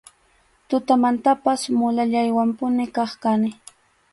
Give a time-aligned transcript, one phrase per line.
[0.69, 3.49] Tutamantanpas mulallaywanpuni kaq kani.